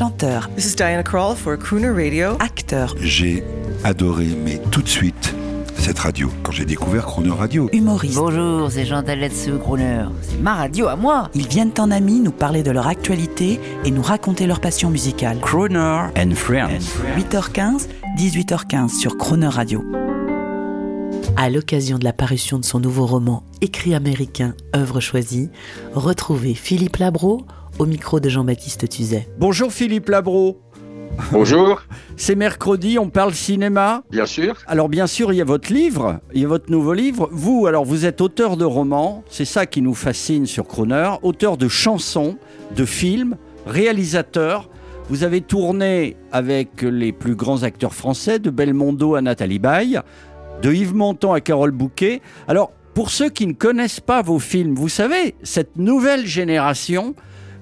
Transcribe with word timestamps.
chanteur, 0.00 0.48
This 0.56 0.64
is 0.64 0.76
Diana 0.76 1.02
Krall 1.02 1.36
for 1.36 1.58
Crooner 1.58 1.90
Radio. 1.90 2.30
acteur, 2.40 2.94
J'ai 3.02 3.44
adoré, 3.84 4.28
mais 4.46 4.58
tout 4.70 4.80
de 4.80 4.88
suite, 4.88 5.34
cette 5.76 5.98
radio. 5.98 6.30
Quand 6.42 6.52
j'ai 6.52 6.64
découvert 6.64 7.04
Chrono 7.04 7.34
Radio, 7.34 7.68
humoriste. 7.74 8.14
Bonjour, 8.14 8.70
c'est 8.72 8.86
Jean 8.86 9.02
Taletsu 9.02 9.58
Crooner. 9.58 10.06
C'est 10.22 10.40
ma 10.40 10.54
radio 10.54 10.86
à 10.86 10.96
moi. 10.96 11.28
Ils 11.34 11.46
viennent 11.46 11.74
en 11.78 11.90
amis 11.90 12.20
nous 12.20 12.32
parler 12.32 12.62
de 12.62 12.70
leur 12.70 12.86
actualité 12.86 13.60
et 13.84 13.90
nous 13.90 14.00
raconter 14.00 14.46
leur 14.46 14.60
passion 14.60 14.88
musicale. 14.88 15.38
Croner 15.42 16.06
and 16.16 16.34
Friends. 16.34 16.96
8h15, 17.18 17.88
18h15 18.16 18.98
sur 18.98 19.18
Croner 19.18 19.48
Radio. 19.48 19.84
À 21.36 21.50
l'occasion 21.50 21.98
de 21.98 22.04
la 22.04 22.14
parution 22.14 22.58
de 22.58 22.64
son 22.64 22.80
nouveau 22.80 23.04
roman 23.04 23.42
Écrit 23.60 23.94
américain, 23.94 24.54
œuvre 24.74 25.00
choisie, 25.00 25.50
retrouvez 25.92 26.54
Philippe 26.54 26.96
Labro 26.96 27.44
au 27.78 27.86
micro 27.86 28.20
de 28.20 28.28
Jean-Baptiste 28.28 28.88
Tuzet. 28.88 29.28
Bonjour 29.38 29.72
Philippe 29.72 30.08
Labro. 30.08 30.60
Bonjour, 31.32 31.82
C'est 32.16 32.34
mercredi, 32.34 32.98
on 32.98 33.10
parle 33.10 33.34
cinéma. 33.34 34.02
bien 34.10 34.26
sûr. 34.26 34.56
Alors 34.66 34.88
bien 34.88 35.06
sûr, 35.06 35.32
il 35.32 35.36
y 35.36 35.40
a 35.40 35.44
votre 35.44 35.72
livre, 35.72 36.20
il 36.32 36.42
y 36.42 36.44
a 36.44 36.48
votre 36.48 36.70
nouveau 36.70 36.92
livre. 36.92 37.28
Vous, 37.32 37.66
alors 37.66 37.84
vous 37.84 38.06
êtes 38.06 38.20
auteur 38.20 38.56
de 38.56 38.64
romans, 38.64 39.22
c'est 39.28 39.44
ça 39.44 39.66
qui 39.66 39.82
nous 39.82 39.94
fascine 39.94 40.46
sur 40.46 40.66
Croner, 40.66 41.10
auteur 41.22 41.56
de 41.56 41.68
chansons, 41.68 42.36
de 42.76 42.84
films, 42.84 43.36
réalisateur. 43.66 44.68
Vous 45.08 45.24
avez 45.24 45.40
tourné 45.40 46.16
avec 46.30 46.82
les 46.82 47.12
plus 47.12 47.34
grands 47.34 47.64
acteurs 47.64 47.94
français, 47.94 48.38
de 48.38 48.50
Belmondo 48.50 49.14
à 49.16 49.20
Nathalie 49.22 49.58
Baye, 49.58 50.00
de 50.62 50.72
Yves 50.72 50.94
Montand 50.94 51.32
à 51.32 51.40
Carole 51.40 51.72
Bouquet. 51.72 52.20
Alors, 52.46 52.72
pour 52.94 53.10
ceux 53.10 53.28
qui 53.30 53.46
ne 53.46 53.52
connaissent 53.52 54.00
pas 54.00 54.22
vos 54.22 54.38
films, 54.38 54.74
vous 54.74 54.88
savez, 54.88 55.34
cette 55.42 55.76
nouvelle 55.76 56.26
génération 56.26 57.14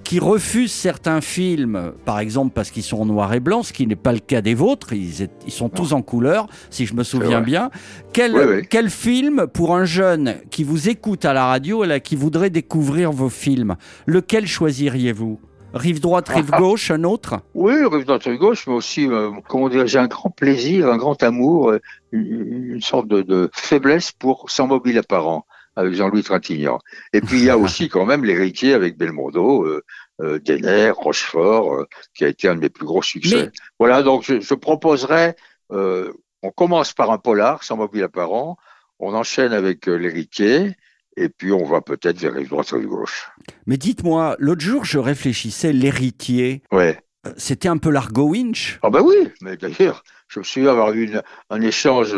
qui 0.09 0.21
refuse 0.21 0.73
certains 0.73 1.21
films, 1.21 1.93
par 2.07 2.19
exemple 2.19 2.53
parce 2.55 2.71
qu'ils 2.71 2.83
sont 2.83 3.03
en 3.03 3.05
noir 3.05 3.35
et 3.35 3.41
blanc, 3.41 3.63
ce 3.63 3.75
qui 3.75 3.87
n'est 3.87 3.95
pas 3.95 4.13
le 4.15 4.21
cas 4.21 4.41
des 4.41 4.55
vôtres, 4.55 4.95
ils, 4.95 5.21
est- 5.21 5.31
ils 5.47 5.53
sont 5.53 5.69
tous 5.69 5.93
en 5.93 6.01
couleur, 6.01 6.47
si 6.71 6.87
je 6.87 6.95
me 6.95 7.03
souviens 7.03 7.43
bien. 7.43 7.71
Quel, 8.15 8.33
Oui, 8.35 8.43
oui. 8.49 8.67
quel 8.71 8.89
film 8.89 9.47
pour 9.53 9.77
un 9.77 9.85
jeune 9.85 10.37
qui 10.51 10.65
vous 10.65 10.89
écoute 10.89 11.27
à 11.27 11.35
la 11.35 11.45
radio 11.45 11.85
et 11.85 11.87
là, 11.87 12.01
qui 12.01 12.17
voudrait 12.17 12.49
découvrir 12.49 13.13
vos 13.13 13.29
films, 13.29 13.77
lequel 14.07 14.47
choisiriez-vous? 14.47 15.41
Rive 15.75 16.01
droite, 16.01 16.31
rive 16.31 16.53
gauche, 16.59 16.91
un 16.91 17.05
autre? 17.05 17.41
Oui, 17.55 17.75
rive 17.75 18.07
notre 18.09 18.33
gauche, 18.33 18.67
mais 18.67 18.73
aussi, 18.73 19.07
euh, 19.07 19.31
comment 19.47 19.69
dire, 19.69 19.87
j'ai 19.87 19.99
un 19.99 20.07
grand 20.07 20.31
plaisir, 20.31 20.89
un 20.91 20.97
grand 20.97 21.23
amour, 21.23 21.69
euh, 21.69 21.81
une, 22.13 22.73
une 22.77 22.81
sorte 22.81 23.09
de, 23.09 23.21
de 23.21 23.51
faiblesse 23.53 24.13
pour 24.13 24.47
Sans 24.51 24.67
mobile 24.67 24.97
apparent 24.97 25.45
avec 25.79 25.95
Jean-Louis 25.95 26.25
Trintignant. 26.25 26.79
Et 27.13 27.21
puis 27.21 27.39
il 27.39 27.45
y 27.45 27.51
a 27.51 27.57
aussi 27.57 27.89
quand 27.89 28.05
même 28.05 28.25
l'héritier 28.25 28.75
avec 28.75 28.99
Belmondo, 28.99 29.65
euh, 29.65 29.83
euh, 30.23 30.39
Denner, 30.41 30.91
Rochefort, 30.91 31.73
euh, 31.75 31.85
qui 32.15 32.25
a 32.25 32.29
été 32.29 32.49
un 32.49 32.57
de 32.57 32.61
mes 32.61 32.69
plus 32.69 32.85
gros 32.85 33.03
succès. 33.03 33.45
Mais- 33.47 33.51
Voilà, 33.79 34.03
donc 34.03 34.25
je, 34.25 34.41
je 34.41 34.55
proposerais, 34.55 35.37
euh, 35.73 36.13
on 36.43 36.51
commence 36.51 36.93
par 36.93 37.11
un 37.13 37.19
polar, 37.19 37.63
Sans 37.63 37.77
mobile 37.77 38.03
apparent, 38.03 38.57
on 38.99 39.15
enchaîne 39.15 39.53
avec 39.53 39.89
euh, 39.89 39.95
l'héritier, 39.97 40.75
et 41.17 41.29
puis 41.29 41.53
on 41.53 41.65
va 41.65 41.81
peut-être 41.81 42.19
vers 42.19 42.33
rive 42.35 42.49
droite, 42.49 42.71
rive 42.71 42.87
gauche. 42.89 43.31
Mais 43.67 43.77
dites-moi, 43.77 44.35
l'autre 44.41 44.61
jour, 44.63 44.85
je 44.85 44.99
réfléchissais, 44.99 45.73
l'héritier, 45.73 46.63
Ouais. 46.73 46.99
euh, 47.27 47.33
c'était 47.37 47.69
un 47.69 47.79
peu 47.79 47.91
l'argot 47.91 48.29
Winch? 48.31 48.81
Ah 48.83 48.91
ben 48.91 49.03
oui, 49.03 49.17
mais 49.43 49.57
d'ailleurs, 49.57 50.03
je 50.27 50.41
me 50.41 50.45
souviens 50.45 50.71
avoir 50.71 50.93
eu 50.93 51.05
une- 51.05 51.23
un 51.51 51.61
échange 51.61 52.17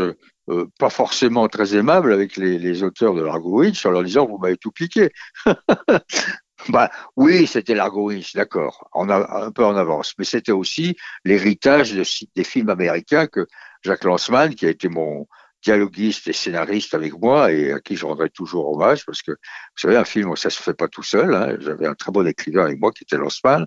euh, 0.50 0.70
pas 0.78 0.90
forcément 0.90 1.48
très 1.48 1.76
aimable 1.76 2.12
avec 2.12 2.36
les, 2.36 2.82
auteurs 2.82 3.14
de 3.14 3.22
l'Argo 3.22 3.60
Winch 3.60 3.84
en 3.86 3.90
leur 3.90 4.02
disant 4.02 4.26
vous 4.26 4.38
m'avez 4.38 4.56
tout 4.56 4.72
piqué. 4.72 5.10
bah 6.68 6.90
oui, 7.16 7.46
c'était 7.46 7.74
l'Argo 7.74 8.08
Winch, 8.08 8.34
d'accord, 8.34 8.88
un 8.94 9.50
peu 9.52 9.64
en 9.64 9.76
avance, 9.76 10.14
mais 10.18 10.24
c'était 10.24 10.52
aussi 10.52 10.96
l'héritage 11.24 11.92
de- 11.92 12.04
des 12.34 12.44
films 12.44 12.70
américains 12.70 13.26
que 13.26 13.46
Jacques 13.82 14.04
Lanzmann, 14.04 14.54
qui 14.54 14.66
a 14.66 14.70
été 14.70 14.88
mon 14.88 15.26
dialoguiste 15.62 16.28
et 16.28 16.32
scénariste 16.32 16.94
avec 16.94 17.12
moi 17.18 17.52
et 17.52 17.72
à 17.72 17.80
qui 17.80 17.96
je 17.96 18.06
rendrai 18.06 18.30
toujours 18.30 18.72
hommage 18.72 19.04
parce 19.04 19.22
que 19.22 19.32
savez 19.80 19.96
un 19.96 20.04
film 20.04 20.34
ça 20.36 20.50
se 20.50 20.62
fait 20.62 20.74
pas 20.74 20.88
tout 20.88 21.02
seul 21.02 21.34
hein. 21.34 21.56
j'avais 21.60 21.86
un 21.86 21.94
très 21.94 22.12
bon 22.12 22.26
écrivain 22.26 22.64
avec 22.64 22.78
moi 22.80 22.92
qui 22.92 23.04
était 23.04 23.16
Lanzmann 23.16 23.64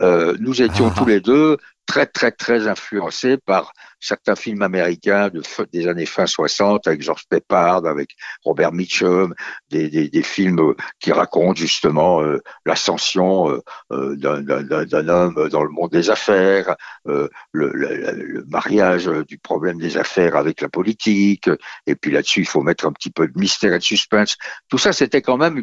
euh, 0.00 0.36
nous 0.40 0.62
étions 0.62 0.90
tous 0.96 1.06
les 1.06 1.20
deux 1.20 1.56
très 1.86 2.06
très 2.06 2.30
très 2.32 2.66
influencés 2.66 3.36
par 3.36 3.72
certains 4.00 4.36
films 4.36 4.62
américains 4.62 5.28
de 5.28 5.42
des 5.72 5.86
années 5.86 6.06
fin 6.06 6.26
60 6.26 6.86
avec 6.86 7.02
George 7.02 7.24
Peppard, 7.28 7.86
avec 7.86 8.10
Robert 8.42 8.72
Mitchum, 8.72 9.34
des, 9.70 9.88
des, 9.88 10.08
des 10.08 10.22
films 10.22 10.60
euh, 10.60 10.74
qui 11.00 11.12
racontent 11.12 11.54
justement 11.54 12.22
euh, 12.22 12.40
l'ascension 12.66 13.50
euh, 13.50 13.60
euh, 13.92 14.16
d'un- 14.16 15.08
homme 15.08 15.48
dans 15.50 15.62
le 15.62 15.68
monde 15.70 15.90
des 15.90 16.08
affaires, 16.10 16.74
euh, 17.06 17.28
le, 17.52 17.70
le- 17.72 18.12
le 18.12 18.44
mariage 18.46 19.06
du 19.28 19.38
problème 19.38 19.78
des 19.78 19.96
affaires 19.96 20.36
avec 20.36 20.60
la 20.62 20.68
politique, 20.68 21.48
et 21.86 21.94
puis 21.94 22.10
là-dessus 22.10 22.40
il 22.40 22.46
faut 22.46 22.62
mettre 22.62 22.86
un 22.86 22.92
petit 22.92 23.10
peu 23.10 23.26
de 23.28 23.38
mystère 23.38 23.72
et 23.74 23.78
de 23.78 23.82
suspense. 23.82 24.36
Tout 24.68 24.78
ça 24.78 24.92
c'était 24.92 25.22
quand 25.22 25.36
même 25.36 25.53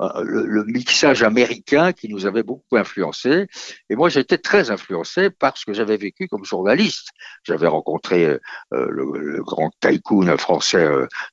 euh, 0.00 0.22
le, 0.24 0.64
mixage 0.64 1.22
américain 1.22 1.92
qui 1.92 2.08
nous 2.08 2.26
avait 2.26 2.42
beaucoup 2.42 2.76
influencés. 2.76 3.46
Et 3.90 3.96
moi, 3.96 4.08
j'étais 4.08 4.38
très 4.38 4.70
influencé 4.70 5.30
par 5.30 5.56
ce 5.56 5.64
que 5.64 5.72
j'avais 5.72 5.96
vécu 5.96 6.28
comme 6.28 6.44
journaliste. 6.44 7.10
J'avais 7.44 7.66
rencontré 7.66 8.24
euh, 8.24 8.38
euh, 8.74 8.86
le, 8.90 9.42
grand 9.42 9.70
tycoon 9.80 10.36
français 10.38 10.86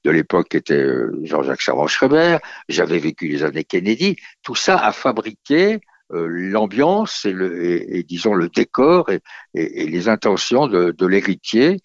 de 0.03 0.11
l'époque 0.11 0.49
qui 0.49 0.57
était 0.57 0.85
Jean-Jacques 1.23 1.61
Servan-Schreiber. 1.61 2.37
J'avais 2.69 2.99
vécu 2.99 3.27
les 3.27 3.43
années 3.43 3.63
Kennedy. 3.63 4.17
Tout 4.43 4.55
ça 4.55 4.77
a 4.77 4.91
fabriqué 4.91 5.79
l'ambiance 6.09 7.25
et, 7.25 8.03
disons 8.07 8.35
le 8.35 8.49
décor 8.49 9.09
et, 9.09 9.21
les 9.53 10.09
intentions 10.09 10.67
de, 10.67 11.05
l'héritier 11.07 11.79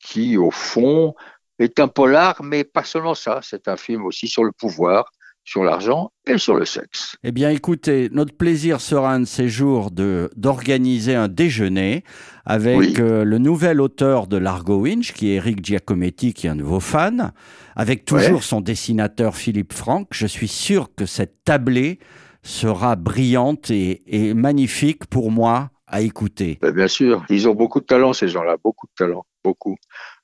qui, 0.00 0.36
au 0.36 0.50
fond, 0.50 1.14
est 1.58 1.80
un 1.80 1.88
polar, 1.88 2.42
mais 2.42 2.64
pas 2.64 2.84
seulement 2.84 3.14
ça. 3.14 3.40
C'est 3.42 3.68
un 3.68 3.76
film 3.76 4.04
aussi 4.04 4.28
sur 4.28 4.44
le 4.44 4.52
pouvoir, 4.52 5.10
sur 5.48 5.64
l'argent 5.64 6.10
et 6.26 6.36
sur 6.36 6.56
le 6.56 6.66
sexe. 6.66 7.16
Eh 7.24 7.32
bien, 7.32 7.48
écoutez, 7.48 8.10
notre 8.12 8.36
plaisir 8.36 8.82
sera 8.82 9.14
un 9.14 9.20
de 9.20 9.24
ces 9.24 9.48
jours 9.48 9.90
de 9.90 10.30
d'organiser 10.36 11.14
un 11.14 11.28
déjeuner 11.28 12.04
avec 12.44 12.76
Oui. 12.78 12.94
euh, 12.98 13.24
le 13.24 13.38
nouvel 13.38 13.80
auteur 13.80 14.26
de 14.26 14.36
l'Argo 14.36 14.76
Winch, 14.80 15.14
qui 15.14 15.30
est 15.30 15.36
Eric 15.36 15.64
Giacometti, 15.64 16.34
qui 16.34 16.46
est 16.46 16.50
un 16.50 16.56
de 16.56 16.62
vos 16.62 16.80
fans, 16.80 17.30
avec 17.76 18.04
toujours 18.04 18.36
Ouais. 18.36 18.42
son 18.42 18.60
dessinateur 18.60 19.36
Philippe 19.36 19.72
Franck. 19.72 20.08
Je 20.12 20.26
suis 20.26 20.48
sûr 20.48 20.90
que 20.94 21.06
cette 21.06 21.44
tablée 21.44 21.98
sera 22.42 22.94
brillante 22.96 23.70
et, 23.70 24.02
et 24.06 24.34
magnifique 24.34 25.06
pour 25.06 25.30
moi 25.30 25.70
à 25.86 26.02
écouter. 26.02 26.58
Ben, 26.60 26.72
bien 26.72 26.88
sûr, 26.88 27.24
ils 27.30 27.48
ont 27.48 27.54
beaucoup 27.54 27.80
de 27.80 27.86
talent, 27.86 28.12
ces 28.12 28.28
gens-là, 28.28 28.56
beaucoup 28.62 28.86
de 28.86 28.92
talent, 28.96 29.24
beaucoup. 29.42 29.76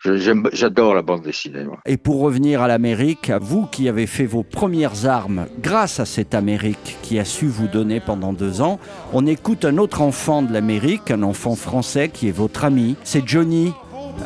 J'adore 0.04 0.94
la 0.94 1.02
bande 1.02 1.22
dessinée. 1.22 1.64
Moi. 1.64 1.78
Et 1.86 1.96
pour 1.96 2.20
revenir 2.20 2.60
à 2.60 2.68
l'Amérique, 2.68 3.30
à 3.30 3.38
vous 3.38 3.66
qui 3.66 3.88
avez 3.88 4.06
fait 4.06 4.26
vos 4.26 4.42
premières 4.42 5.06
armes 5.06 5.46
grâce 5.60 5.98
à 5.98 6.04
cette 6.04 6.34
Amérique 6.34 6.98
qui 7.02 7.18
a 7.18 7.24
su 7.24 7.46
vous 7.46 7.68
donner 7.68 8.00
pendant 8.00 8.32
deux 8.32 8.60
ans, 8.60 8.78
on 9.12 9.26
écoute 9.26 9.64
un 9.64 9.78
autre 9.78 10.02
enfant 10.02 10.42
de 10.42 10.52
l'Amérique, 10.52 11.10
un 11.10 11.22
enfant 11.22 11.54
français 11.54 12.10
qui 12.10 12.28
est 12.28 12.36
votre 12.36 12.64
ami. 12.64 12.96
C'est 13.02 13.26
Johnny, 13.26 13.72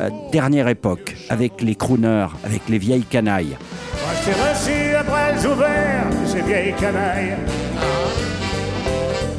euh, 0.01 0.09
dernière 0.31 0.67
époque, 0.67 1.15
avec 1.29 1.61
les 1.61 1.75
crooners, 1.75 2.27
avec 2.43 2.67
les 2.67 2.77
vieilles 2.77 3.03
canailles. 3.03 3.55
Moi 3.57 4.11
je 4.19 4.25
t'ai 4.25 4.33
reçu 4.33 4.95
à 4.95 5.03
bras 5.03 5.51
ouverts, 5.51 6.07
ces 6.25 6.41
vieilles 6.41 6.75
canailles. 6.79 7.37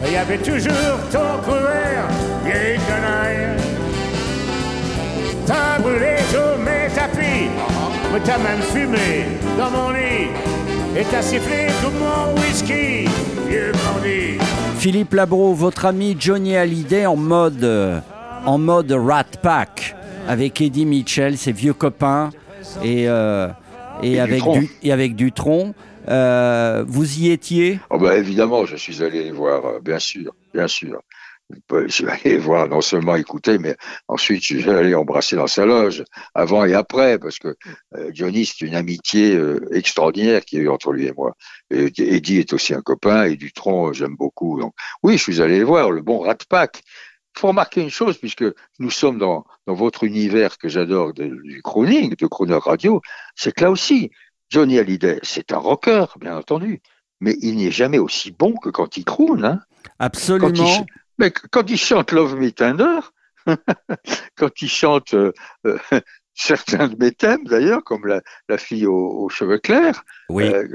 Il 0.06 0.12
y 0.12 0.16
avait 0.16 0.38
toujours 0.38 0.98
ton 1.12 1.42
couvert, 1.44 2.08
vieille 2.44 2.78
canaille. 2.88 3.49
T'as 5.50 5.80
brûlé 5.80 6.14
tous 6.30 6.62
mes 6.62 6.94
tapis, 6.94 7.50
mais 8.12 8.20
t'as 8.24 8.38
même 8.38 8.62
fumé 8.62 9.24
dans 9.58 9.68
mon 9.68 9.90
lit. 9.90 10.28
Et 10.96 11.02
t'as 11.10 11.22
sifflé 11.22 11.66
tout 11.82 11.90
mon 11.90 12.40
whisky, 12.40 13.08
vieux 13.48 13.72
bandit. 13.72 14.38
Philippe 14.78 15.12
Labro, 15.12 15.52
votre 15.54 15.86
ami 15.86 16.16
Johnny 16.16 16.54
Hallyday 16.54 17.04
en 17.04 17.16
mode, 17.16 17.64
euh, 17.64 17.98
en 18.46 18.58
mode 18.58 18.92
Rat 18.92 19.24
Pack, 19.42 19.96
avec 20.28 20.60
Eddie 20.60 20.86
Mitchell, 20.86 21.36
ses 21.36 21.50
vieux 21.50 21.74
copains, 21.74 22.30
et, 22.84 23.08
euh, 23.08 23.48
et, 24.04 24.12
Et 24.12 24.20
avec, 24.20 24.44
du, 24.52 24.70
et 24.84 24.92
avec 24.92 25.16
Dutronc. 25.16 25.74
Euh, 26.08 26.84
vous 26.86 27.18
y 27.18 27.30
étiez? 27.32 27.80
Oh 27.90 27.98
ben, 27.98 28.12
évidemment, 28.12 28.66
je 28.66 28.76
suis 28.76 29.02
allé 29.02 29.24
les 29.24 29.32
voir, 29.32 29.66
euh, 29.66 29.80
bien 29.80 29.98
sûr, 29.98 30.32
bien 30.54 30.68
sûr. 30.68 31.00
Je 31.70 31.88
suis 31.88 32.08
allé 32.08 32.20
les 32.24 32.38
voir, 32.38 32.68
non 32.68 32.80
seulement 32.80 33.16
écouter, 33.16 33.58
mais 33.58 33.76
ensuite 34.08 34.42
je 34.42 34.58
suis 34.58 34.70
allé 34.70 34.94
embrasser 34.94 35.36
dans 35.36 35.46
sa 35.46 35.66
loge, 35.66 36.04
avant 36.34 36.64
et 36.64 36.74
après, 36.74 37.18
parce 37.18 37.38
que 37.38 37.56
euh, 37.96 38.10
Johnny, 38.12 38.46
c'est 38.46 38.66
une 38.66 38.74
amitié 38.74 39.34
euh, 39.34 39.66
extraordinaire 39.72 40.44
qu'il 40.44 40.58
y 40.58 40.62
a 40.62 40.64
eu 40.64 40.68
entre 40.68 40.92
lui 40.92 41.06
et 41.06 41.12
moi. 41.12 41.34
Et 41.70 41.90
Eddie 41.98 42.38
est 42.38 42.52
aussi 42.52 42.74
un 42.74 42.82
copain, 42.82 43.24
et 43.24 43.36
Dutronc, 43.36 43.88
euh, 43.88 43.92
j'aime 43.92 44.16
beaucoup. 44.16 44.60
Donc, 44.60 44.74
oui, 45.02 45.16
je 45.16 45.22
suis 45.22 45.40
allé 45.42 45.62
voir, 45.64 45.90
le 45.90 46.02
bon 46.02 46.20
Rat 46.20 46.38
Pack. 46.48 46.82
Il 47.36 47.40
faut 47.40 47.48
remarquer 47.48 47.80
une 47.80 47.90
chose, 47.90 48.18
puisque 48.18 48.44
nous 48.80 48.90
sommes 48.90 49.18
dans, 49.18 49.44
dans 49.66 49.74
votre 49.74 50.04
univers 50.04 50.58
que 50.58 50.68
j'adore 50.68 51.12
du 51.14 51.60
crooning, 51.62 52.14
de 52.16 52.26
crooner 52.26 52.58
radio, 52.60 53.00
c'est 53.36 53.52
que 53.52 53.64
là 53.64 53.70
aussi, 53.70 54.10
Johnny 54.50 54.78
Hallyday, 54.78 55.20
c'est 55.22 55.52
un 55.52 55.58
rocker, 55.58 56.06
bien 56.18 56.36
entendu, 56.36 56.82
mais 57.20 57.36
il 57.40 57.56
n'est 57.56 57.70
jamais 57.70 57.98
aussi 57.98 58.32
bon 58.32 58.54
que 58.56 58.68
quand 58.68 58.96
il 58.96 59.04
croune. 59.04 59.44
Hein. 59.44 59.60
Quand 60.48 60.58
il 60.58 60.62
Absolument. 60.62 60.86
Mais 61.20 61.30
quand 61.30 61.68
il 61.70 61.76
chante 61.76 62.12
Love 62.12 62.34
Me 62.36 62.50
Tender, 62.50 62.98
quand 64.36 64.62
il 64.62 64.68
chante 64.70 65.12
euh, 65.12 65.32
euh, 65.66 65.78
certains 66.34 66.88
de 66.88 66.96
mes 66.98 67.12
thèmes 67.12 67.44
d'ailleurs, 67.44 67.84
comme 67.84 68.06
la, 68.06 68.22
la 68.48 68.56
fille 68.56 68.86
aux, 68.86 69.24
aux 69.24 69.28
cheveux 69.28 69.58
clairs, 69.58 70.02
Oui. 70.30 70.44
euh, 70.52 70.66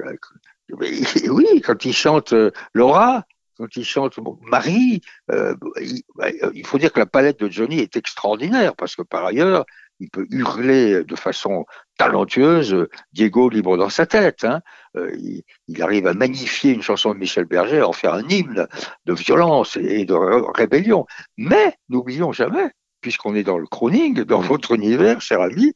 mais- 0.80 0.92
oui, 1.30 1.62
quand 1.66 1.84
il 1.84 1.94
chante 1.94 2.36
Laura, 2.76 3.24
quand 3.58 3.76
il 3.76 3.84
chante 3.86 4.20
Marie, 4.44 5.02
il, 5.32 6.02
ouais, 6.16 6.40
il 6.54 6.66
faut 6.68 6.78
dire 6.78 6.94
que 6.94 7.00
la 7.00 7.06
palette 7.08 7.40
de 7.40 7.50
Johnny 7.50 7.80
est 7.80 7.96
extraordinaire 7.96 8.76
parce 8.76 8.96
que 8.96 9.02
par 9.02 9.26
ailleurs, 9.26 9.66
il 10.00 10.10
peut 10.10 10.28
hurler 10.30 11.04
de 11.04 11.16
façon 11.16 11.66
talentueuse 11.98 12.88
Diego 13.14 13.50
libre 13.50 13.78
dans 13.78 13.90
sa 13.90 14.06
tête. 14.06 14.44
Hein. 14.44 14.62
Euh, 14.98 15.12
il, 15.16 15.44
il 15.68 15.82
arrive 15.82 16.08
à 16.08 16.14
magnifier 16.14 16.74
une 16.74 16.82
chanson 16.82 17.14
de 17.14 17.20
Michel 17.20 17.46
Berger, 17.46 17.80
à 17.80 17.88
en 17.88 17.94
faire 17.94 18.14
un 18.14 18.28
hymne 18.28 18.68
de 19.06 19.14
violence 19.14 19.78
et 19.78 20.06
de 20.06 20.14
ré- 20.14 20.42
rébellion. 20.54 21.06
Mais 21.38 21.76
n'oublions 21.90 22.34
jamais, 22.34 22.70
puisqu'on 23.02 23.36
est 23.36 23.44
dans 23.44 23.58
le 23.58 23.68
crooning, 23.68 24.24
dans 24.24 24.42
votre 24.42 24.74
univers, 24.74 25.22
cher 25.22 25.42
ami, 25.42 25.74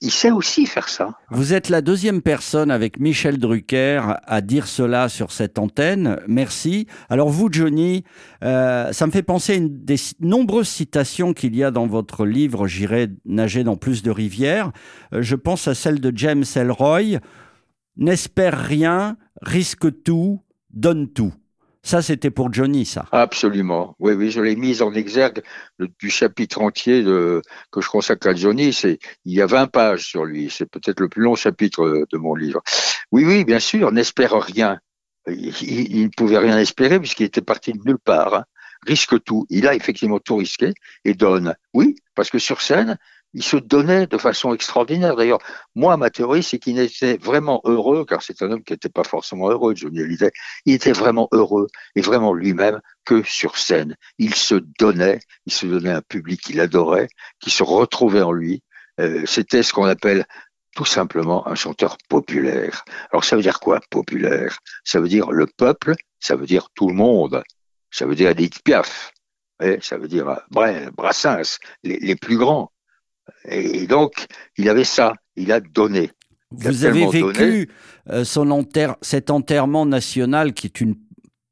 il 0.00 0.10
sait 0.10 0.30
aussi 0.30 0.66
faire 0.66 0.88
ça. 0.88 1.18
Vous 1.30 1.52
êtes 1.52 1.68
la 1.68 1.82
deuxième 1.82 2.22
personne 2.22 2.70
avec 2.70 2.98
Michel 2.98 3.38
Drucker 3.38 4.00
à 4.24 4.40
dire 4.40 4.66
cela 4.66 5.08
sur 5.08 5.32
cette 5.32 5.58
antenne. 5.58 6.18
Merci. 6.26 6.86
Alors 7.10 7.28
vous, 7.28 7.48
Johnny, 7.50 8.04
euh, 8.42 8.92
ça 8.92 9.06
me 9.06 9.12
fait 9.12 9.22
penser 9.22 9.52
à 9.52 9.56
une 9.56 9.84
des 9.84 9.96
nombreuses 10.20 10.68
citations 10.68 11.32
qu'il 11.34 11.54
y 11.54 11.62
a 11.62 11.70
dans 11.70 11.86
votre 11.86 12.24
livre 12.24 12.66
J'irai 12.66 13.08
nager 13.24 13.64
dans 13.64 13.76
plus 13.76 14.02
de 14.02 14.10
rivières. 14.10 14.72
Euh, 15.12 15.22
je 15.22 15.36
pense 15.36 15.68
à 15.68 15.74
celle 15.74 16.00
de 16.00 16.12
James 16.16 16.44
Elroy. 16.54 17.18
N'espère 17.96 18.58
rien, 18.58 19.16
risque 19.42 20.02
tout, 20.02 20.42
donne 20.70 21.08
tout. 21.12 21.32
Ça, 21.84 22.00
c'était 22.00 22.30
pour 22.30 22.50
Johnny, 22.50 22.86
ça. 22.86 23.04
Absolument. 23.12 23.94
Oui, 23.98 24.14
oui, 24.14 24.30
je 24.30 24.40
l'ai 24.40 24.56
mise 24.56 24.80
en 24.80 24.94
exergue 24.94 25.42
du 25.78 26.08
chapitre 26.08 26.62
entier 26.62 27.04
que 27.04 27.80
je 27.80 27.88
consacre 27.90 28.26
à 28.28 28.34
Johnny. 28.34 28.72
C'est, 28.72 28.98
il 29.26 29.34
y 29.34 29.42
a 29.42 29.46
20 29.46 29.66
pages 29.66 30.06
sur 30.06 30.24
lui. 30.24 30.48
C'est 30.50 30.64
peut-être 30.64 30.98
le 31.00 31.10
plus 31.10 31.22
long 31.22 31.34
chapitre 31.34 31.82
euh, 31.84 32.06
de 32.10 32.16
mon 32.16 32.34
livre. 32.34 32.62
Oui, 33.12 33.26
oui, 33.26 33.44
bien 33.44 33.60
sûr, 33.60 33.92
n'espère 33.92 34.32
rien. 34.32 34.78
Il 35.26 36.04
ne 36.04 36.08
pouvait 36.08 36.38
rien 36.38 36.58
espérer 36.58 36.98
puisqu'il 36.98 37.24
était 37.24 37.42
parti 37.42 37.72
de 37.74 37.80
nulle 37.84 37.98
part. 37.98 38.34
hein. 38.34 38.44
Risque 38.86 39.22
tout. 39.22 39.46
Il 39.50 39.66
a 39.68 39.74
effectivement 39.74 40.18
tout 40.20 40.36
risqué 40.36 40.72
et 41.04 41.12
donne. 41.14 41.54
Oui, 41.74 41.96
parce 42.14 42.30
que 42.30 42.38
sur 42.38 42.62
scène, 42.62 42.96
il 43.34 43.42
se 43.42 43.56
donnait 43.56 44.06
de 44.06 44.16
façon 44.16 44.54
extraordinaire. 44.54 45.16
D'ailleurs, 45.16 45.40
moi, 45.74 45.96
ma 45.96 46.08
théorie, 46.10 46.42
c'est 46.42 46.58
qu'il 46.58 46.78
était 46.78 47.16
vraiment 47.16 47.60
heureux, 47.64 48.04
car 48.04 48.22
c'est 48.22 48.40
un 48.42 48.50
homme 48.52 48.62
qui 48.62 48.72
n'était 48.72 48.88
pas 48.88 49.04
forcément 49.04 49.50
heureux, 49.50 49.74
Johnny 49.74 50.00
Hallyday. 50.00 50.30
Il 50.64 50.74
était 50.74 50.92
vraiment 50.92 51.28
heureux 51.32 51.66
et 51.96 52.00
vraiment 52.00 52.32
lui-même 52.32 52.80
que 53.04 53.22
sur 53.24 53.58
scène. 53.58 53.96
Il 54.18 54.34
se 54.34 54.54
donnait, 54.78 55.20
il 55.46 55.52
se 55.52 55.66
donnait 55.66 55.90
un 55.90 56.02
public 56.02 56.40
qu'il 56.40 56.60
adorait, 56.60 57.08
qui 57.40 57.50
se 57.50 57.62
retrouvait 57.62 58.22
en 58.22 58.32
lui. 58.32 58.62
Euh, 59.00 59.24
C'était 59.26 59.62
ce 59.62 59.72
qu'on 59.72 59.86
appelle 59.86 60.24
tout 60.74 60.84
simplement 60.84 61.46
un 61.46 61.54
chanteur 61.54 61.96
populaire. 62.08 62.84
Alors 63.12 63.24
ça 63.24 63.36
veut 63.36 63.42
dire 63.42 63.60
quoi, 63.60 63.80
populaire? 63.90 64.58
Ça 64.84 65.00
veut 65.00 65.08
dire 65.08 65.30
le 65.30 65.46
peuple, 65.46 65.94
ça 66.20 66.36
veut 66.36 66.46
dire 66.46 66.68
tout 66.74 66.88
le 66.88 66.94
monde, 66.94 67.42
ça 67.90 68.06
veut 68.06 68.14
dire 68.14 68.30
Edith 68.30 68.62
Piaf, 68.64 69.12
et 69.62 69.78
ça 69.80 69.98
veut 69.98 70.08
dire 70.08 70.28
euh, 70.28 70.90
Brassens, 70.96 71.58
les 71.84 72.16
plus 72.16 72.36
grands. 72.36 72.72
Et 73.46 73.86
donc, 73.86 74.26
il 74.56 74.68
avait 74.68 74.84
ça, 74.84 75.14
il 75.36 75.52
a 75.52 75.60
donné. 75.60 76.10
Il 76.58 76.66
a 76.66 76.70
Vous 76.70 76.84
avez 76.84 77.06
vécu 77.06 77.20
donné. 77.20 77.68
euh, 78.10 78.24
son 78.24 78.66
cet 79.02 79.30
enterrement 79.30 79.86
national 79.86 80.52
qui 80.54 80.66
est 80.66 80.80
une 80.80 80.96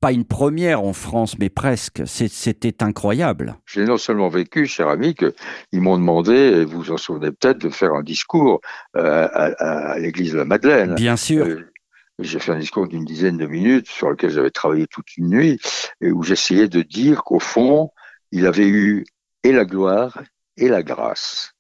pas 0.03 0.13
une 0.13 0.25
première 0.25 0.83
en 0.83 0.93
France, 0.93 1.39
mais 1.39 1.49
presque. 1.49 2.03
C'était 2.07 2.83
incroyable. 2.83 3.55
Je 3.67 3.81
l'ai 3.81 3.87
non 3.87 3.99
seulement 3.99 4.29
vécu, 4.29 4.67
cher 4.67 4.89
ami, 4.89 5.15
qu'ils 5.15 5.81
m'ont 5.81 5.97
demandé, 5.97 6.33
et 6.35 6.65
vous 6.65 6.83
vous 6.83 6.91
en 6.91 6.97
souvenez 6.97 7.31
peut-être, 7.31 7.59
de 7.59 7.69
faire 7.69 7.93
un 7.93 8.03
discours 8.03 8.61
euh, 8.97 9.29
à 9.33 9.97
l'église 10.01 10.33
de 10.33 10.39
la 10.39 10.45
Madeleine. 10.45 10.97
Bien 10.97 11.17
sûr. 11.17 11.47
Euh, 11.47 11.73
J'ai 12.19 12.41
fait 12.41 12.51
un 12.51 12.59
discours 12.59 12.89
d'une 12.89 13.05
dizaine 13.05 13.39
de 13.39 13.47
minutes 13.47 13.89
sur 13.89 14.11
lequel 14.11 14.31
j'avais 14.31 14.51
travaillé 14.51 14.89
toute 14.89 15.17
une 15.17 15.29
nuit 15.29 15.61
et 16.01 16.11
où 16.11 16.25
j'essayais 16.25 16.69
de 16.69 16.83
dire 16.83 17.23
qu'au 17.23 17.39
fond, 17.39 17.91
il 18.33 18.47
avait 18.47 18.69
eu 18.69 19.05
et 19.45 19.53
la 19.53 19.65
gloire 19.65 20.21
et 20.57 20.69
la 20.69 20.83
grâce. 20.83 21.53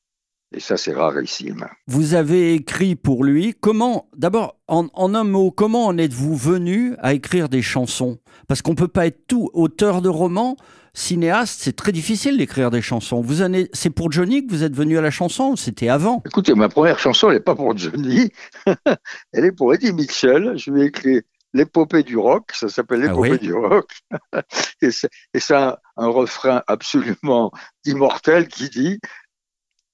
Et 0.55 0.61
ça, 0.61 0.77
c'est 0.77 0.93
rarissime. 0.93 1.67
Vous 1.87 2.15
avez 2.15 2.55
écrit 2.55 2.95
pour 2.95 3.25
lui. 3.25 3.55
Comment, 3.61 4.11
d'abord, 4.17 4.59
en, 4.69 4.89
en 4.93 5.15
un 5.15 5.25
mot, 5.25 5.51
comment 5.51 5.87
en 5.87 5.97
êtes-vous 5.97 6.37
venu 6.37 6.95
à 6.99 7.15
écrire 7.15 7.49
des 7.49 7.63
chansons? 7.63 8.19
Parce 8.49 8.61
qu'on 8.61 8.75
peut 8.75 8.89
pas 8.89 9.07
être 9.07 9.27
tout 9.27 9.49
auteur 9.55 10.03
de 10.03 10.11
romans, 10.11 10.57
cinéaste. 10.95 11.61
C'est 11.63 11.77
très 11.77 11.93
difficile 11.93 12.37
d'écrire 12.37 12.71
des 12.71 12.83
chansons. 12.83 13.23
Vous 13.23 13.43
c'est 13.73 13.91
pour 13.91 14.13
Johnny 14.13 14.47
que 14.47 14.53
vous 14.53 14.63
êtes 14.63 14.77
venu 14.77 14.99
à 14.99 15.01
la 15.01 15.11
chanson 15.11 15.53
ou 15.53 15.57
C'était 15.57 15.89
avant? 15.89 16.23
Écoutez, 16.27 16.55
ma 16.55 16.69
première 16.69 16.99
chanson, 16.99 17.29
elle 17.29 17.37
n'est 17.37 17.41
pas 17.41 17.55
pour 17.55 17.77
Johnny, 17.77 18.31
elle 19.33 19.45
est 19.45 19.53
pour 19.53 19.73
Eddie 19.73 19.93
Mitchell. 19.93 20.53
Je 20.57 20.71
lui 20.71 20.83
ai 20.83 20.87
écrit 20.87 21.23
l'épopée 21.55 22.03
du 22.03 22.17
rock, 22.17 22.51
ça 22.53 22.69
s'appelle 22.69 23.01
Ah 23.03 23.09
l'épopée 23.09 23.31
oui 23.33 23.39
du 23.39 23.55
rock. 23.55 23.91
et 24.83 24.91
c'est 24.91 25.09
et 25.35 25.41
c'est 25.41 25.55
un, 25.55 25.77
un 25.97 26.09
refrain 26.09 26.63
absolument 26.67 27.53
immortel 27.85 28.49
qui 28.49 28.69
dit 28.69 29.01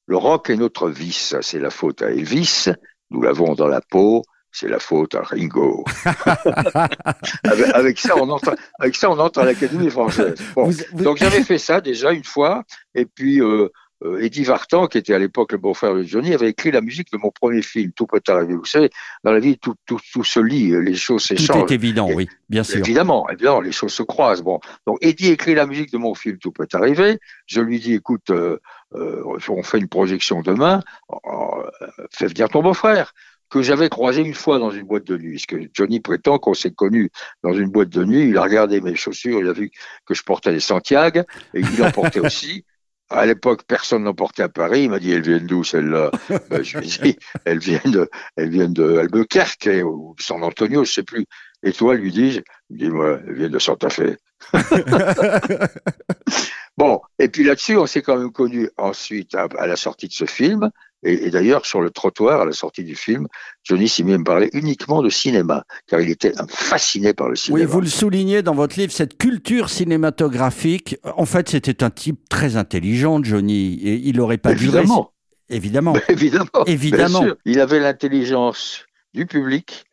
Le 0.09 0.17
rock 0.17 0.49
est 0.51 0.57
notre 0.57 0.89
vice, 0.89 1.37
c'est 1.43 1.59
la 1.61 1.71
faute 1.71 2.01
à 2.03 2.11
Elvis, 2.11 2.67
nous 3.11 3.21
l'avons 3.23 3.55
dans 3.55 3.69
la 3.69 3.81
peau, 3.83 4.23
c'est 4.51 4.67
la 4.69 4.79
faute 4.79 5.15
à 5.15 5.21
Ringo. 5.21 5.85
avec, 7.45 7.75
avec 7.75 7.99
ça, 7.99 8.17
on 8.17 8.29
entre, 8.31 8.57
avec 8.79 8.97
ça, 8.97 9.11
on 9.11 9.19
entre 9.19 9.41
à 9.41 9.45
l'Académie 9.45 9.91
française. 9.91 10.35
Bon. 10.55 10.65
Vous- 10.71 10.79
vous- 10.93 11.05
Donc 11.05 11.19
j'avais 11.19 11.43
fait 11.43 11.59
ça 11.59 11.81
déjà 11.83 12.13
une 12.13 12.25
fois, 12.25 12.65
et 12.95 13.05
puis 13.05 13.41
euh, 13.43 13.69
euh, 14.05 14.21
Eddie 14.21 14.45
Vartan, 14.45 14.87
qui 14.87 14.99
était 14.99 15.15
à 15.15 15.19
l'époque 15.19 15.53
le 15.53 15.59
beau-frère 15.59 15.95
de 15.95 16.03
Johnny, 16.03 16.33
avait 16.35 16.49
écrit 16.51 16.71
la 16.71 16.81
musique 16.81 17.11
de 17.13 17.19
mon 17.19 17.31
premier 17.31 17.63
film, 17.63 17.93
Tout 17.93 18.07
peut 18.07 18.21
arriver. 18.29 18.55
Vous 18.55 18.65
savez, 18.65 18.91
dans 19.25 19.33
la 19.33 19.41
vie, 19.41 19.59
tout, 19.59 19.75
tout, 19.87 19.99
tout 20.13 20.25
se 20.25 20.41
lit, 20.41 20.71
les 20.83 20.95
choses 20.95 21.23
Tout 21.27 21.37
s'échangent. 21.37 21.71
est 21.71 21.75
évident, 21.75 22.09
Et- 22.09 22.15
oui, 22.15 22.29
bien 22.49 22.63
sûr. 22.63 22.79
Évidemment, 22.79 23.29
évidemment, 23.29 23.61
les 23.61 23.73
choses 23.73 23.93
se 23.93 24.03
croisent. 24.03 24.43
Bon, 24.43 24.61
donc 24.87 24.99
Eddie 25.01 25.29
écrit 25.31 25.55
la 25.55 25.67
musique 25.67 25.93
de 25.93 25.99
mon 25.99 26.15
film, 26.15 26.39
Tout 26.39 26.53
peut 26.53 26.69
arriver. 26.75 27.19
Je 27.47 27.61
lui 27.61 27.81
dis, 27.81 27.95
écoute, 27.95 28.31
euh, 28.31 28.59
euh, 28.95 29.23
on 29.49 29.63
fait 29.63 29.79
une 29.79 29.89
projection 29.89 30.43
demain, 30.43 30.83
euh, 31.13 31.71
fais 32.13 32.27
venir 32.27 32.49
ton 32.49 32.63
beau-frère 32.63 33.13
que 33.51 33.63
j'avais 33.63 33.89
croisé 33.89 34.21
une 34.21 34.35
fois 34.35 34.59
dans 34.59 34.71
une 34.71 34.83
boîte 34.87 35.05
de 35.07 35.17
nuit. 35.17 35.33
Parce 35.37 35.47
que 35.47 35.71
Johnny 35.73 36.01
prétend 36.01 36.39
qu'on 36.39 36.53
s'est 36.53 36.71
connu 36.71 37.11
dans 37.43 37.55
une 37.55 37.71
boîte 37.71 37.89
de 37.89 38.05
nuit. 38.05 38.29
Il 38.29 38.37
a 38.37 38.43
regardé 38.43 38.81
mes 38.83 38.95
chaussures, 38.95 39.41
il 39.41 39.49
a 39.49 39.53
vu 39.55 39.71
que 40.05 40.13
je 40.15 40.23
portais 40.23 40.53
des 40.53 40.61
Santiago 40.61 41.21
et 41.55 41.61
il 41.61 41.83
en 41.83 41.91
portait 41.91 42.21
aussi. 42.21 42.65
À 43.11 43.25
l'époque, 43.25 43.63
personne 43.67 44.05
n'en 44.05 44.15
portait 44.15 44.43
à 44.43 44.49
Paris. 44.49 44.83
Il 44.85 44.91
m'a 44.91 44.99
dit, 44.99 45.13
elles 45.13 45.23
viennent 45.23 45.47
d'où 45.47 45.65
celles-là 45.65 46.11
Ben, 46.51 46.63
Je 46.63 46.79
lui 46.79 46.87
ai 46.87 47.13
dit, 47.13 47.19
elles 47.45 47.59
viennent 47.59 47.91
de, 47.91 48.11
elles 48.37 48.51
viennent 48.51 48.75
de 48.75 48.99
Albuquerque 48.99 49.67
hein, 49.67 49.83
ou 49.83 50.15
San 50.19 50.43
Antonio, 50.43 50.85
je 50.85 50.93
sais 50.93 51.03
plus. 51.03 51.25
Et 51.63 51.73
toi, 51.73 51.95
lui 51.95 52.13
dis-je, 52.13 52.41
il 52.71 52.77
me 52.77 52.79
dit, 52.79 52.91
moi, 52.91 53.19
elles 53.27 53.35
viennent 53.35 53.53
de 53.53 53.59
Santa 53.59 53.89
Fe. 53.89 54.17
bon, 56.77 57.01
et 57.19 57.29
puis 57.29 57.45
là-dessus, 57.45 57.77
on 57.77 57.87
s'est 57.87 58.03
quand 58.03 58.19
même 58.19 58.31
connu 58.31 58.71
ensuite 58.77 59.35
à, 59.35 59.49
à 59.59 59.67
la 59.67 59.77
sortie 59.77 60.09
de 60.09 60.13
ce 60.13 60.27
film. 60.27 60.71
Et, 61.05 61.27
et 61.27 61.31
d'ailleurs, 61.31 61.65
sur 61.65 61.81
le 61.81 61.91
trottoir, 61.91 62.41
à 62.41 62.45
la 62.45 62.53
sortie 62.53 62.83
du 62.85 62.97
film, 62.97 63.29
Johnny 63.63 63.89
s'est 63.89 64.03
mis 64.03 64.15
à 64.15 64.19
me 64.19 64.25
parler 64.25 64.51
uniquement 64.53 65.01
de 65.03 65.09
cinéma, 65.11 65.65
car 65.87 66.01
il 66.01 66.11
était 66.11 66.33
fasciné 66.49 67.13
par 67.15 67.29
le 67.29 67.37
cinéma. 67.37 67.61
Oui, 67.65 67.71
vous 67.71 67.81
le 67.81 67.87
soulignez 67.87 68.43
dans 68.43 68.55
votre 68.55 68.79
livre, 68.79 68.93
cette 68.93 69.17
culture 69.17 69.71
cinématographique. 69.71 70.97
En 71.17 71.25
fait, 71.27 71.49
c'était 71.51 71.83
un 71.85 71.91
type 71.91 72.29
très 72.29 72.57
intelligent, 72.57 73.23
Johnny. 73.23 73.75
Et 73.83 73.95
il 73.95 74.17
n'aurait 74.17 74.39
pas 74.39 74.55
dû 74.55 74.65
Évidemment. 74.65 74.97
rester- 74.97 75.57
Évidemment. 75.57 75.93
Ben, 75.95 76.03
évidemment. 76.09 76.49
Évidemment. 76.67 77.19
Bien 77.21 77.29
sûr. 77.29 77.37
Il 77.47 77.61
avait 77.61 77.81
l'intelligence 77.81 78.85
du 79.15 79.25
public. 79.25 79.85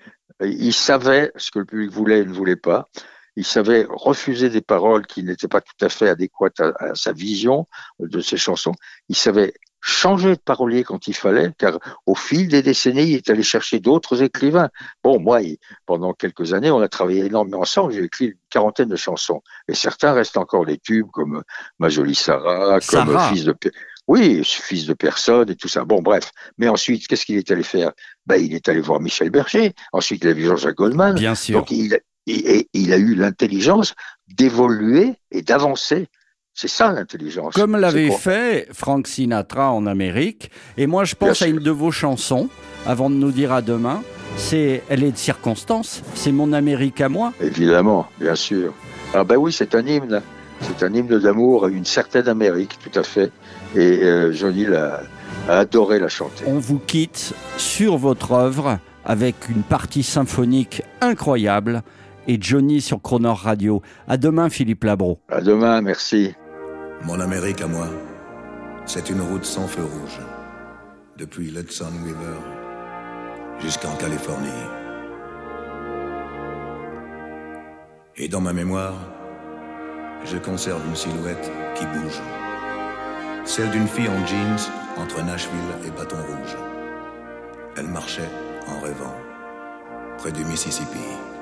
Il 0.44 0.74
savait 0.74 1.32
ce 1.38 1.50
que 1.52 1.60
le 1.60 1.66
public 1.66 1.92
voulait 1.92 2.20
et 2.20 2.26
ne 2.26 2.34
voulait 2.34 2.58
pas. 2.58 2.90
Il 3.38 3.46
savait 3.46 3.86
refuser 3.90 4.50
des 4.50 4.60
paroles 4.62 5.06
qui 5.08 5.24
n'étaient 5.24 5.48
pas 5.48 5.62
tout 5.62 5.86
à 5.86 5.88
fait 5.90 6.10
adéquates 6.10 6.60
à, 6.60 6.74
à 6.80 6.96
sa 6.96 7.14
vision 7.14 7.68
de 8.00 8.20
ses 8.20 8.36
chansons. 8.38 8.74
Il 9.08 9.16
savait 9.16 9.54
changer 9.88 10.32
de 10.32 10.42
parolier 10.42 10.84
quand 10.84 11.08
il 11.08 11.14
fallait, 11.14 11.52
car 11.60 11.78
au 12.08 12.16
fil 12.16 12.48
des 12.48 12.64
décennies, 12.64 13.04
il 13.04 13.16
est 13.18 13.30
allé 13.30 13.44
chercher 13.44 13.80
d'autres 13.80 14.24
écrivains. 14.24 14.70
Bon, 15.04 15.20
moi, 15.20 15.42
pendant 15.86 16.14
quelques 16.14 16.54
années, 16.54 16.72
on 16.72 16.82
a 16.82 16.88
travaillé 16.88 17.26
énormément 17.26 17.62
ensemble. 17.62 17.94
J'ai 17.94 18.04
écrit 18.04 18.26
une 18.26 18.34
quarantaine 18.50 18.90
de 18.90 18.96
chansons. 18.96 19.44
Et 19.68 19.76
certains 19.76 20.14
restent 20.14 20.38
encore 20.38 20.66
des 20.66 20.80
tubes, 20.80 21.12
comme 21.14 21.44
Ma 21.78 21.90
jolie 21.90 22.16
Sarah, 22.16 22.80
comme. 22.80 23.16
Fils 23.30 23.44
de... 23.44 23.56
Oui, 24.08 24.44
Fils 24.44 24.88
de 24.88 24.94
personne 24.94 25.52
et 25.52 25.56
tout 25.56 25.68
ça. 25.68 25.86
Bon, 25.86 26.02
bref. 26.02 26.32
Mais 26.58 26.68
ensuite, 26.68 27.08
qu'est-ce 27.08 27.26
qu'il 27.26 27.38
est 27.38 27.52
allé 27.52 27.64
faire? 27.64 27.92
Ben, 28.26 28.38
Il 28.38 28.56
est 28.56 28.68
allé 28.68 28.82
voir 28.82 29.00
Michel 29.00 29.30
Berger. 29.30 29.74
Ensuite, 29.94 30.24
il 30.24 30.30
a 30.30 30.34
vu 30.34 30.46
Jean-Jacques 30.46 30.78
Goldman. 30.78 31.14
Bien 31.14 31.36
sûr. 31.36 31.60
Donc, 31.60 31.70
il, 31.70 32.00
il, 32.26 32.48
et 32.48 32.70
il 32.74 32.92
a 32.92 32.98
eu 32.98 33.14
l'intelligence 33.14 33.94
d'évoluer 34.28 35.14
et 35.30 35.44
d'avancer. 35.44 36.08
C'est 36.58 36.70
ça 36.70 36.92
l'intelligence. 36.94 37.54
Comme 37.54 37.76
l'avait 37.76 38.10
fait 38.12 38.68
Frank 38.72 39.08
Sinatra 39.08 39.72
en 39.74 39.86
Amérique. 39.86 40.50
Et 40.78 40.88
moi, 40.88 41.04
je 41.04 41.14
pense 41.14 41.28
Bien 41.28 41.32
à 41.32 41.36
sûr. 41.36 41.48
une 41.48 41.60
de 41.60 41.70
vos 41.72 41.92
chansons, 41.92 42.48
avant 42.88 43.10
de 43.10 43.16
nous 43.16 43.32
dire 43.32 43.52
à 43.52 43.62
demain. 43.62 44.02
C'est, 44.38 44.82
elle 44.90 45.04
est 45.04 45.12
de 45.12 45.18
circonstance. 45.18 46.02
C'est 46.14 46.32
mon 46.32 46.54
Amérique 46.54 47.02
à 47.02 47.10
moi. 47.10 47.34
Évidemment, 47.42 48.08
bien 48.20 48.36
sûr. 48.36 48.74
Ah 49.14 49.24
ben 49.26 49.36
oui, 49.36 49.52
c'est 49.52 49.76
un 49.76 49.86
hymne. 49.86 50.22
C'est 50.62 50.84
un 50.86 50.94
hymne 50.94 51.20
d'amour 51.20 51.66
à 51.66 51.68
une 51.70 51.84
certaine 51.86 52.30
Amérique, 52.30 52.78
tout 52.82 52.98
à 52.98 53.04
fait. 53.04 53.32
Et 53.76 54.04
euh, 54.04 54.32
Johnny 54.32 54.66
l'a- 54.66 55.02
a 55.50 55.60
adoré 55.60 56.00
la 56.00 56.08
chanter. 56.08 56.46
On 56.48 56.58
vous 56.60 56.80
quitte 56.80 57.34
sur 57.58 57.98
votre 57.98 58.32
œuvre 58.32 58.80
avec 59.04 59.36
une 59.50 59.64
partie 59.64 60.04
symphonique 60.04 60.82
incroyable 61.02 61.84
et 62.28 62.38
Johnny 62.42 62.80
sur 62.82 63.02
Croner 63.02 63.34
Radio. 63.36 63.82
À 64.08 64.18
demain, 64.18 64.50
Philippe 64.50 64.86
Labro. 64.86 65.20
À 65.30 65.42
demain, 65.42 65.82
merci. 65.82 66.34
Mon 67.06 67.20
Amérique 67.20 67.62
à 67.62 67.68
moi, 67.68 67.88
c'est 68.88 69.12
une 69.12 69.22
route 69.22 69.46
sans 69.46 69.68
feu 69.68 69.84
rouge, 69.84 70.20
depuis 71.18 71.52
l'Hudson 71.52 71.92
River 72.04 72.40
jusqu'en 73.60 73.96
Californie. 73.98 74.50
Et 78.18 78.28
dans 78.28 78.42
ma 78.42 78.54
mémoire, 78.54 78.96
je 80.24 80.38
conserve 80.38 80.82
une 80.88 80.96
silhouette 80.96 81.52
qui 81.76 81.86
bouge, 81.86 82.22
celle 83.44 83.70
d'une 83.70 83.88
fille 83.88 84.10
en 84.10 84.26
jeans 84.26 84.72
entre 84.98 85.24
Nashville 85.24 85.76
et 85.86 85.92
Bâton 85.92 86.18
Rouge. 86.18 86.58
Elle 87.78 87.88
marchait 87.88 88.32
en 88.68 88.80
rêvant, 88.80 89.16
près 90.18 90.32
du 90.32 90.44
Mississippi. 90.44 91.35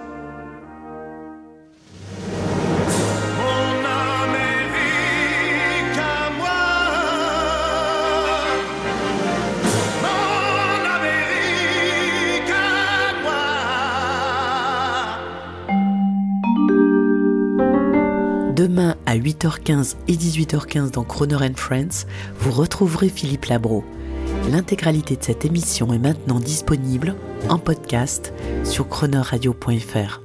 Demain 18.73 18.95
à 19.05 19.15
8h15 19.15 19.97
et 20.07 20.13
18h15 20.13 20.93
dans 20.93 21.03
Croner 21.03 21.35
and 21.35 21.57
Friends, 21.57 22.07
vous 22.39 22.49
retrouverez 22.49 23.07
Philippe 23.07 23.45
Labro. 23.45 23.83
L'intégralité 24.49 25.15
de 25.15 25.23
cette 25.23 25.45
émission 25.45 25.93
est 25.93 25.99
maintenant 25.99 26.39
disponible 26.39 27.13
en 27.49 27.59
podcast 27.59 28.33
sur 28.63 28.89
chronoradio.fr. 28.89 30.21